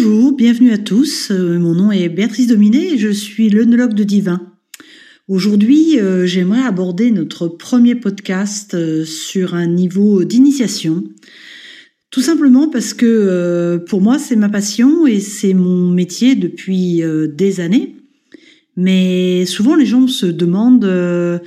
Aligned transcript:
Bonjour, 0.00 0.30
bienvenue 0.32 0.70
à 0.70 0.78
tous. 0.78 1.32
Euh, 1.32 1.58
mon 1.58 1.74
nom 1.74 1.90
est 1.90 2.08
Béatrice 2.08 2.46
Dominé 2.46 2.92
et 2.92 2.98
je 2.98 3.08
suis 3.08 3.50
l'œnologue 3.50 3.94
de 3.94 4.04
Divin. 4.04 4.40
Aujourd'hui, 5.26 5.98
euh, 5.98 6.24
j'aimerais 6.24 6.62
aborder 6.62 7.10
notre 7.10 7.48
premier 7.48 7.96
podcast 7.96 8.74
euh, 8.74 9.04
sur 9.04 9.56
un 9.56 9.66
niveau 9.66 10.22
d'initiation. 10.22 11.02
Tout 12.12 12.20
simplement 12.20 12.68
parce 12.68 12.94
que 12.94 13.82
pour 13.88 14.00
moi, 14.00 14.20
c'est 14.20 14.36
ma 14.36 14.48
passion 14.48 15.04
et 15.08 15.18
c'est 15.18 15.52
mon 15.52 15.90
métier 15.90 16.36
depuis 16.36 17.02
des 17.34 17.58
années. 17.58 17.96
Mais 18.76 19.46
souvent, 19.46 19.74
les 19.74 19.84
gens 19.84 20.06
se 20.06 20.26
demandent 20.26 21.42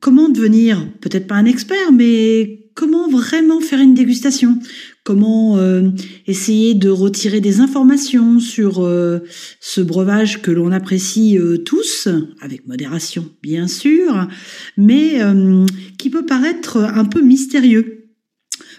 comment 0.00 0.28
devenir, 0.28 0.86
peut-être 1.00 1.26
pas 1.26 1.36
un 1.36 1.46
expert, 1.46 1.92
mais 1.92 2.65
comment 2.76 3.08
vraiment 3.08 3.60
faire 3.60 3.80
une 3.80 3.94
dégustation? 3.94 4.60
Comment 5.02 5.56
euh, 5.56 5.90
essayer 6.26 6.74
de 6.74 6.90
retirer 6.90 7.40
des 7.40 7.60
informations 7.60 8.38
sur 8.38 8.84
euh, 8.84 9.20
ce 9.60 9.80
breuvage 9.80 10.42
que 10.42 10.50
l'on 10.52 10.70
apprécie 10.70 11.38
euh, 11.38 11.56
tous, 11.56 12.06
avec 12.40 12.66
modération 12.68 13.28
bien 13.42 13.66
sûr, 13.66 14.28
mais 14.76 15.20
qui 15.98 16.10
peut 16.10 16.26
paraître 16.26 16.76
un 16.76 17.06
peu 17.06 17.22
mystérieux? 17.22 18.10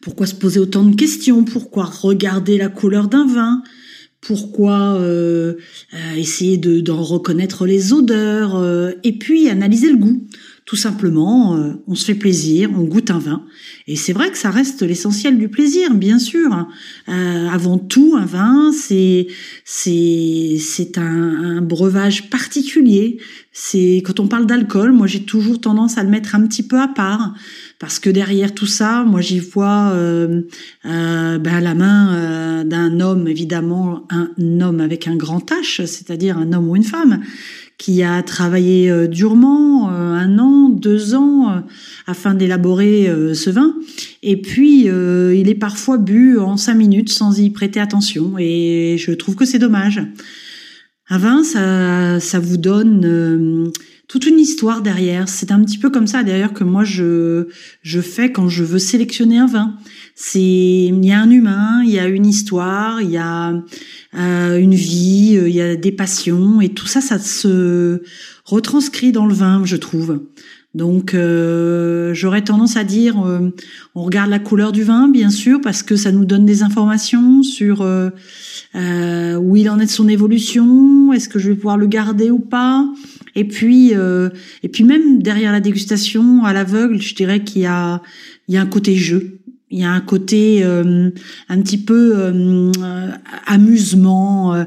Pourquoi 0.00 0.26
se 0.26 0.34
poser 0.34 0.58
autant 0.58 0.84
de 0.84 0.96
questions? 0.96 1.44
Pourquoi 1.44 1.84
regarder 1.84 2.58
la 2.58 2.68
couleur 2.68 3.08
d'un 3.08 3.26
vin? 3.26 3.62
Pourquoi 4.20 5.00
essayer 6.16 6.56
d'en 6.56 7.02
reconnaître 7.02 7.66
les 7.66 7.92
odeurs 7.92 8.94
et 9.04 9.12
puis 9.18 9.48
analyser 9.48 9.90
le 9.90 9.98
goût? 9.98 10.26
Tout 10.64 10.76
simplement, 10.76 11.56
euh, 11.56 11.72
on 11.88 11.96
se 11.96 12.04
fait 12.04 12.14
plaisir, 12.14 12.70
on 12.72 12.84
goûte 12.84 13.10
un 13.10 13.18
vin. 13.18 13.44
Et 13.88 13.96
c'est 13.96 14.12
vrai 14.12 14.30
que 14.30 14.38
ça 14.38 14.50
reste 14.50 14.82
l'essentiel 14.82 15.36
du 15.36 15.48
plaisir, 15.48 15.92
bien 15.92 16.20
sûr. 16.20 16.68
Euh, 17.08 17.48
avant 17.48 17.78
tout, 17.78 18.14
un 18.16 18.24
vin, 18.24 18.70
c'est 18.72 19.26
c'est 19.64 20.56
c'est 20.60 20.98
un, 20.98 21.56
un, 21.56 21.62
breuvage 21.62 22.30
particulier. 22.30 23.18
C'est 23.50 24.02
quand 24.04 24.20
on 24.20 24.28
parle 24.28 24.46
d'alcool, 24.46 24.92
moi 24.92 25.08
j'ai 25.08 25.24
toujours 25.24 25.60
tendance 25.60 25.98
à 25.98 26.04
le 26.04 26.08
mettre 26.08 26.36
un 26.36 26.46
petit 26.46 26.62
peu 26.62 26.80
à 26.80 26.88
part 26.88 27.34
parce 27.78 27.98
que 27.98 28.08
derrière 28.08 28.54
tout 28.54 28.66
ça, 28.66 29.02
moi 29.04 29.20
j'y 29.20 29.40
vois 29.40 29.90
euh, 29.92 30.42
euh 30.86 31.38
ben, 31.38 31.60
la 31.60 31.74
main 31.74 32.14
euh, 32.14 32.64
d'un 32.64 33.00
homme, 33.00 33.26
évidemment 33.26 34.06
un 34.10 34.60
homme 34.60 34.80
avec 34.80 35.08
un 35.08 35.16
grand 35.16 35.50
H, 35.50 35.84
c'est-à-dire 35.86 36.38
un 36.38 36.52
homme 36.52 36.68
ou 36.68 36.76
une 36.76 36.84
femme 36.84 37.20
qui 37.82 38.04
a 38.04 38.22
travaillé 38.22 38.88
euh, 38.88 39.08
durement 39.08 39.90
euh, 39.90 40.14
un 40.14 40.38
an, 40.38 40.61
deux 40.68 41.14
ans 41.14 41.50
euh, 41.50 41.60
afin 42.06 42.34
d'élaborer 42.34 43.10
ce 43.34 43.50
vin. 43.50 43.74
Et 44.22 44.40
puis, 44.40 44.84
il 44.84 45.48
est 45.48 45.58
parfois 45.58 45.98
bu 45.98 46.38
en 46.38 46.56
cinq 46.56 46.74
minutes 46.74 47.10
sans 47.10 47.38
y 47.38 47.50
prêter 47.50 47.80
attention. 47.80 48.34
Et 48.38 48.96
je 48.98 49.12
trouve 49.12 49.34
que 49.34 49.44
c'est 49.44 49.58
dommage. 49.58 50.00
Un 51.08 51.18
vin, 51.18 51.44
ça, 51.44 52.20
ça 52.20 52.38
vous 52.38 52.56
donne 52.56 53.70
toute 54.08 54.26
une 54.26 54.38
histoire 54.38 54.82
derrière. 54.82 55.28
C'est 55.28 55.52
un 55.52 55.62
petit 55.62 55.78
peu 55.78 55.90
comme 55.90 56.06
ça 56.06 56.22
d'ailleurs 56.22 56.52
que 56.52 56.64
moi 56.64 56.84
je 56.84 57.48
je 57.82 58.00
fais 58.00 58.30
quand 58.32 58.48
je 58.48 58.64
veux 58.64 58.78
sélectionner 58.78 59.38
un 59.38 59.46
vin. 59.46 59.76
C'est 60.14 60.40
il 60.40 61.04
y 61.04 61.12
a 61.12 61.20
un 61.20 61.30
humain, 61.30 61.82
il 61.84 61.90
y 61.90 61.98
a 61.98 62.06
une 62.06 62.26
histoire, 62.26 63.00
il 63.00 63.10
y 63.10 63.16
a 63.16 63.54
euh, 64.14 64.58
une 64.58 64.74
vie, 64.74 65.36
euh, 65.36 65.48
il 65.48 65.54
y 65.54 65.62
a 65.62 65.76
des 65.76 65.92
passions 65.92 66.60
et 66.60 66.68
tout 66.68 66.86
ça, 66.86 67.00
ça 67.00 67.18
se 67.18 68.02
retranscrit 68.44 69.12
dans 69.12 69.26
le 69.26 69.34
vin, 69.34 69.62
je 69.64 69.76
trouve. 69.76 70.20
Donc 70.74 71.14
euh, 71.14 72.14
j'aurais 72.14 72.42
tendance 72.42 72.76
à 72.76 72.84
dire, 72.84 73.16
on 73.94 74.02
regarde 74.02 74.30
la 74.30 74.38
couleur 74.38 74.72
du 74.72 74.84
vin, 74.84 75.08
bien 75.08 75.30
sûr, 75.30 75.60
parce 75.60 75.82
que 75.82 75.96
ça 75.96 76.12
nous 76.12 76.24
donne 76.24 76.46
des 76.46 76.62
informations 76.62 77.42
sur 77.42 77.80
où 77.82 79.56
il 79.56 79.70
en 79.70 79.78
est 79.80 79.86
de 79.86 79.90
son 79.90 80.08
évolution, 80.08 81.12
est-ce 81.12 81.28
que 81.28 81.38
je 81.38 81.50
vais 81.50 81.56
pouvoir 81.56 81.76
le 81.76 81.86
garder 81.86 82.30
ou 82.30 82.38
pas. 82.38 82.86
Et 83.34 83.46
puis 83.46 83.92
et 83.92 84.68
puis 84.68 84.84
même 84.84 85.22
derrière 85.22 85.52
la 85.52 85.60
dégustation 85.60 86.44
à 86.44 86.54
l'aveugle, 86.54 87.02
je 87.02 87.14
dirais 87.14 87.44
qu'il 87.44 87.62
y 87.62 87.66
a 87.66 88.00
il 88.48 88.54
y 88.54 88.58
a 88.58 88.62
un 88.62 88.66
côté 88.66 88.94
jeu. 88.94 89.41
Il 89.72 89.78
y 89.78 89.84
a 89.84 89.90
un 89.90 90.02
côté 90.02 90.62
euh, 90.62 91.10
un 91.48 91.62
petit 91.62 91.78
peu 91.78 92.12
euh, 92.14 92.70
amusement. 93.46 94.54
Euh, 94.54 94.64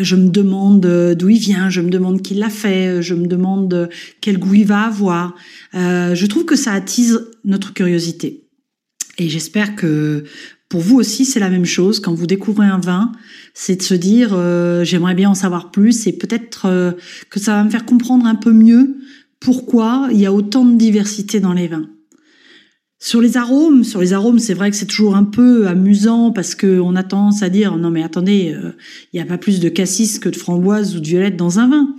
je 0.00 0.14
me 0.14 0.28
demande 0.28 1.14
d'où 1.18 1.28
il 1.28 1.40
vient, 1.40 1.70
je 1.70 1.80
me 1.80 1.90
demande 1.90 2.22
qui 2.22 2.34
l'a 2.34 2.50
fait, 2.50 3.02
je 3.02 3.14
me 3.14 3.26
demande 3.26 3.90
quel 4.20 4.38
goût 4.38 4.54
il 4.54 4.66
va 4.66 4.82
avoir. 4.82 5.34
je 5.74 6.26
trouve 6.26 6.44
que 6.44 6.54
ça 6.54 6.72
attise 6.72 7.20
notre 7.44 7.74
curiosité. 7.74 8.44
Et 9.18 9.28
j'espère 9.28 9.74
que 9.74 10.22
pour 10.68 10.80
vous 10.80 10.96
aussi, 10.96 11.24
c'est 11.24 11.40
la 11.40 11.50
même 11.50 11.64
chose. 11.64 11.98
Quand 11.98 12.14
vous 12.14 12.26
découvrez 12.26 12.66
un 12.66 12.78
vin, 12.78 13.10
c'est 13.54 13.76
de 13.76 13.82
se 13.82 13.94
dire 13.94 14.30
j'aimerais 14.84 15.14
bien 15.14 15.30
en 15.30 15.34
savoir 15.34 15.72
plus 15.72 16.06
et 16.06 16.12
peut-être 16.12 16.94
que 17.28 17.40
ça 17.40 17.54
va 17.54 17.64
me 17.64 17.70
faire 17.70 17.84
comprendre 17.84 18.26
un 18.26 18.36
peu 18.36 18.52
mieux 18.52 18.98
pourquoi 19.40 20.08
il 20.12 20.20
y 20.20 20.26
a 20.26 20.32
autant 20.32 20.64
de 20.64 20.76
diversité 20.76 21.40
dans 21.40 21.52
les 21.52 21.66
vins. 21.66 21.88
Sur 23.04 23.20
les 23.20 23.36
arômes, 23.36 23.84
sur 23.84 24.00
les 24.00 24.14
arômes, 24.14 24.38
c'est 24.38 24.54
vrai 24.54 24.70
que 24.70 24.76
c'est 24.78 24.86
toujours 24.86 25.14
un 25.14 25.24
peu 25.24 25.68
amusant 25.68 26.32
parce 26.32 26.54
que 26.54 26.80
on 26.80 26.96
a 26.96 27.02
tendance 27.02 27.42
à 27.42 27.50
dire 27.50 27.76
non 27.76 27.90
mais 27.90 28.02
attendez, 28.02 28.54
euh, 28.56 28.70
il 29.12 29.16
n'y 29.16 29.20
a 29.20 29.26
pas 29.26 29.36
plus 29.36 29.60
de 29.60 29.68
cassis 29.68 30.18
que 30.18 30.30
de 30.30 30.36
framboise 30.36 30.96
ou 30.96 31.00
de 31.00 31.06
violette 31.06 31.36
dans 31.36 31.58
un 31.58 31.68
vin. 31.68 31.94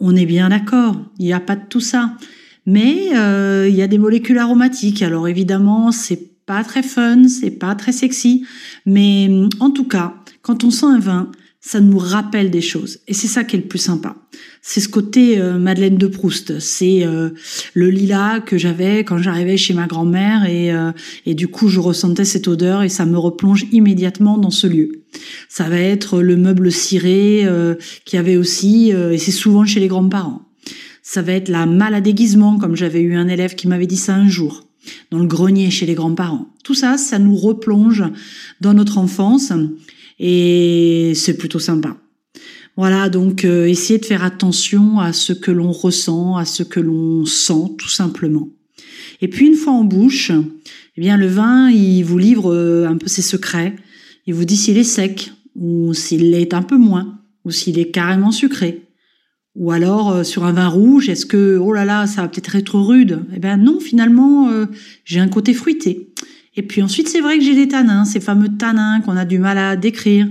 On 0.00 0.16
est 0.16 0.24
bien 0.24 0.48
d'accord, 0.48 0.96
il 1.18 1.26
n'y 1.26 1.34
a 1.34 1.40
pas 1.40 1.54
de 1.54 1.66
tout 1.68 1.80
ça. 1.80 2.16
Mais 2.64 3.14
euh, 3.14 3.66
il 3.68 3.74
y 3.74 3.82
a 3.82 3.86
des 3.88 3.98
molécules 3.98 4.38
aromatiques. 4.38 5.02
Alors 5.02 5.28
évidemment, 5.28 5.92
c'est 5.92 6.30
pas 6.46 6.64
très 6.64 6.82
fun, 6.82 7.28
c'est 7.28 7.50
pas 7.50 7.74
très 7.74 7.92
sexy, 7.92 8.46
mais 8.86 9.28
en 9.60 9.68
tout 9.68 9.84
cas, 9.84 10.14
quand 10.40 10.64
on 10.64 10.70
sent 10.70 10.86
un 10.86 10.98
vin, 10.98 11.30
ça 11.64 11.80
nous 11.80 11.96
rappelle 11.96 12.50
des 12.50 12.60
choses. 12.60 12.98
Et 13.06 13.14
c'est 13.14 13.28
ça 13.28 13.44
qui 13.44 13.54
est 13.54 13.60
le 13.60 13.66
plus 13.66 13.78
sympa. 13.78 14.16
C'est 14.62 14.80
ce 14.80 14.88
côté 14.88 15.38
euh, 15.38 15.58
Madeleine 15.58 15.96
de 15.96 16.08
Proust. 16.08 16.58
C'est 16.58 17.06
euh, 17.06 17.30
le 17.74 17.88
lilas 17.88 18.40
que 18.40 18.58
j'avais 18.58 19.04
quand 19.04 19.18
j'arrivais 19.18 19.56
chez 19.56 19.72
ma 19.72 19.86
grand-mère 19.86 20.44
et, 20.44 20.72
euh, 20.72 20.90
et 21.24 21.34
du 21.34 21.46
coup 21.46 21.68
je 21.68 21.78
ressentais 21.78 22.24
cette 22.24 22.48
odeur 22.48 22.82
et 22.82 22.88
ça 22.88 23.06
me 23.06 23.16
replonge 23.16 23.66
immédiatement 23.70 24.38
dans 24.38 24.50
ce 24.50 24.66
lieu. 24.66 25.04
Ça 25.48 25.68
va 25.68 25.78
être 25.78 26.20
le 26.20 26.36
meuble 26.36 26.72
ciré 26.72 27.46
qui 28.06 28.16
avait 28.16 28.38
aussi, 28.38 28.90
et 28.90 29.18
c'est 29.18 29.30
souvent 29.30 29.66
chez 29.66 29.78
les 29.78 29.88
grands-parents. 29.88 30.48
Ça 31.02 31.20
va 31.20 31.32
être 31.32 31.50
la 31.50 31.66
malle 31.66 31.94
à 31.94 32.00
déguisement, 32.00 32.56
comme 32.56 32.76
j'avais 32.76 33.02
eu 33.02 33.14
un 33.14 33.28
élève 33.28 33.54
qui 33.54 33.68
m'avait 33.68 33.86
dit 33.86 33.98
ça 33.98 34.14
un 34.14 34.26
jour, 34.26 34.66
dans 35.10 35.18
le 35.18 35.26
grenier 35.26 35.70
chez 35.70 35.84
les 35.84 35.94
grands-parents. 35.94 36.48
Tout 36.64 36.74
ça, 36.74 36.96
ça 36.96 37.18
nous 37.18 37.36
replonge 37.36 38.04
dans 38.62 38.72
notre 38.72 38.96
enfance 38.96 39.52
et 40.24 41.14
c'est 41.16 41.36
plutôt 41.36 41.58
sympa. 41.58 41.96
Voilà, 42.76 43.08
donc 43.10 43.44
euh, 43.44 43.66
essayez 43.66 43.98
de 43.98 44.06
faire 44.06 44.22
attention 44.22 45.00
à 45.00 45.12
ce 45.12 45.32
que 45.32 45.50
l'on 45.50 45.72
ressent, 45.72 46.36
à 46.36 46.44
ce 46.44 46.62
que 46.62 46.78
l'on 46.78 47.26
sent, 47.26 47.74
tout 47.76 47.88
simplement. 47.88 48.48
Et 49.20 49.28
puis 49.28 49.46
une 49.46 49.56
fois 49.56 49.72
en 49.72 49.82
bouche, 49.82 50.30
eh 50.96 51.00
bien 51.00 51.16
le 51.16 51.26
vin, 51.26 51.70
il 51.70 52.02
vous 52.04 52.18
livre 52.18 52.54
euh, 52.54 52.86
un 52.86 52.96
peu 52.96 53.08
ses 53.08 53.20
secrets. 53.20 53.74
Il 54.26 54.34
vous 54.34 54.44
dit 54.44 54.56
s'il 54.56 54.78
est 54.78 54.84
sec 54.84 55.32
ou 55.56 55.92
s'il 55.92 56.30
l'est 56.30 56.54
un 56.54 56.62
peu 56.62 56.78
moins 56.78 57.18
ou 57.44 57.50
s'il 57.50 57.80
est 57.80 57.90
carrément 57.90 58.30
sucré. 58.30 58.82
Ou 59.56 59.72
alors 59.72 60.12
euh, 60.12 60.22
sur 60.22 60.44
un 60.44 60.52
vin 60.52 60.68
rouge, 60.68 61.08
est-ce 61.08 61.26
que 61.26 61.58
oh 61.58 61.72
là 61.72 61.84
là, 61.84 62.06
ça 62.06 62.22
va 62.22 62.28
peut-être 62.28 62.54
être 62.54 62.78
rude? 62.78 63.24
Eh 63.34 63.40
bien 63.40 63.56
non, 63.56 63.80
finalement, 63.80 64.48
j'ai 65.04 65.18
un 65.18 65.28
côté 65.28 65.52
fruité. 65.52 66.11
Et 66.56 66.62
puis 66.62 66.82
ensuite, 66.82 67.08
c'est 67.08 67.20
vrai 67.20 67.38
que 67.38 67.44
j'ai 67.44 67.54
des 67.54 67.68
tanins, 67.68 68.04
ces 68.04 68.20
fameux 68.20 68.56
tanins 68.56 69.00
qu'on 69.00 69.16
a 69.16 69.24
du 69.24 69.38
mal 69.38 69.58
à 69.58 69.76
décrire, 69.76 70.28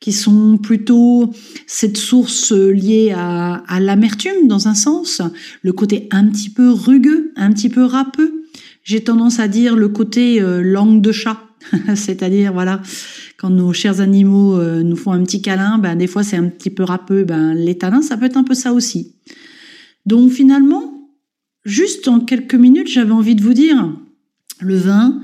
qui 0.00 0.12
sont 0.12 0.58
plutôt 0.58 1.32
cette 1.66 1.96
source 1.96 2.52
liée 2.52 3.12
à, 3.16 3.62
à 3.68 3.78
l'amertume 3.78 4.48
dans 4.48 4.66
un 4.66 4.74
sens, 4.74 5.22
le 5.62 5.72
côté 5.72 6.08
un 6.10 6.26
petit 6.26 6.50
peu 6.50 6.70
rugueux, 6.70 7.32
un 7.36 7.52
petit 7.52 7.68
peu 7.68 7.84
râpeux. 7.84 8.42
J'ai 8.82 9.04
tendance 9.04 9.38
à 9.38 9.46
dire 9.46 9.76
le 9.76 9.88
côté 9.88 10.42
euh, 10.42 10.60
langue 10.60 11.00
de 11.00 11.12
chat, 11.12 11.40
c'est-à-dire 11.94 12.52
voilà, 12.52 12.82
quand 13.38 13.50
nos 13.50 13.72
chers 13.72 14.00
animaux 14.00 14.58
euh, 14.58 14.82
nous 14.82 14.96
font 14.96 15.12
un 15.12 15.22
petit 15.22 15.40
câlin, 15.40 15.78
ben 15.78 15.94
des 15.94 16.08
fois 16.08 16.24
c'est 16.24 16.36
un 16.36 16.48
petit 16.48 16.70
peu 16.70 16.82
râpeux, 16.82 17.22
ben 17.22 17.54
les 17.54 17.78
tanins 17.78 18.02
ça 18.02 18.16
peut 18.16 18.24
être 18.24 18.36
un 18.36 18.42
peu 18.42 18.54
ça 18.54 18.72
aussi. 18.72 19.14
Donc 20.04 20.32
finalement, 20.32 21.08
juste 21.64 22.08
en 22.08 22.18
quelques 22.18 22.56
minutes, 22.56 22.88
j'avais 22.88 23.12
envie 23.12 23.36
de 23.36 23.42
vous 23.42 23.54
dire, 23.54 23.92
le 24.60 24.76
vin, 24.76 25.20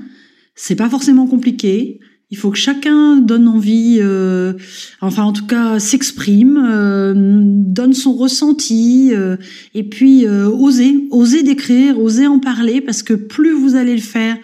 c'est 0.61 0.75
pas 0.75 0.89
forcément 0.89 1.25
compliqué. 1.25 2.01
Il 2.31 2.37
faut 2.37 2.51
que 2.51 2.57
chacun 2.57 3.15
donne 3.15 3.47
envie, 3.47 3.99
euh, 4.01 4.53
enfin 4.99 5.23
en 5.23 5.31
tout 5.31 5.47
cas 5.47 5.79
s'exprime, 5.79 6.61
euh, 6.69 7.13
donne 7.15 7.93
son 7.93 8.13
ressenti, 8.13 9.11
euh, 9.13 9.37
et 9.73 9.83
puis 9.83 10.27
oser, 10.27 11.07
oser 11.11 11.43
décrire, 11.43 11.97
oser 11.97 12.27
en 12.27 12.39
parler, 12.39 12.81
parce 12.81 13.03
que 13.03 13.13
plus 13.13 13.53
vous 13.53 13.75
allez 13.75 13.95
le 13.95 14.01
faire, 14.01 14.37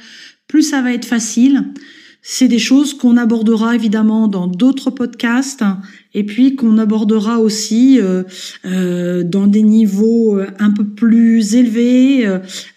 plus 0.48 0.64
ça 0.64 0.82
va 0.82 0.94
être 0.94 1.06
facile. 1.06 1.66
C'est 2.22 2.48
des 2.48 2.60
choses 2.60 2.94
qu'on 2.96 3.18
abordera 3.18 3.76
évidemment 3.76 4.30
dans 4.30 4.48
d'autres 4.48 4.92
podcasts, 4.92 5.66
et 6.14 6.24
puis 6.24 6.56
qu'on 6.56 6.78
abordera 6.78 7.40
aussi 7.40 8.00
dans 8.64 9.48
des 9.48 9.62
niveaux 9.62 10.40
un 10.60 10.72
peu 10.72 10.86
plus 10.86 11.56
élevés. 11.56 12.26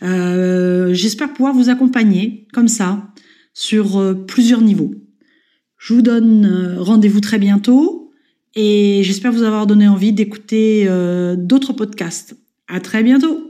J'espère 0.02 1.32
pouvoir 1.32 1.54
vous 1.54 1.70
accompagner 1.70 2.46
comme 2.52 2.68
ça 2.68 3.08
sur 3.58 3.98
euh, 3.98 4.14
plusieurs 4.14 4.60
niveaux. 4.60 4.94
Je 5.78 5.92
vous 5.92 6.02
donne 6.02 6.76
rendez-vous 6.78 7.20
très 7.20 7.38
bientôt 7.38 8.12
et 8.54 9.02
j'espère 9.02 9.32
vous 9.32 9.42
avoir 9.42 9.66
donné 9.66 9.88
envie 9.88 10.12
d'écouter 10.12 10.88
d'autres 11.36 11.72
podcasts. 11.72 12.36
À 12.66 12.80
très 12.80 13.04
bientôt! 13.04 13.47